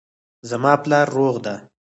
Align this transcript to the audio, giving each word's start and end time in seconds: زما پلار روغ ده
زما 0.49 0.73
پلار 0.83 1.07
روغ 1.17 1.35
ده 1.45 1.55